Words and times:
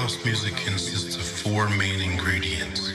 house 0.00 0.24
music 0.24 0.56
consists 0.56 1.14
of 1.14 1.22
four 1.22 1.68
main 1.68 2.00
ingredients 2.00 2.92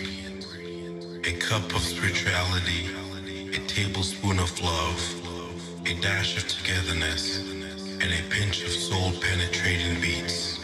a 1.24 1.32
cup 1.40 1.64
of 1.74 1.82
spirituality, 1.82 2.90
a 3.56 3.60
tablespoon 3.68 4.38
of 4.38 4.52
love, 4.62 5.00
a 5.86 5.94
dash 6.02 6.36
of 6.36 6.46
togetherness, 6.50 7.40
and 8.02 8.12
a 8.12 8.30
pinch 8.30 8.66
of 8.66 8.72
soul 8.72 9.14
penetrating 9.22 10.02
beats. 10.02 10.59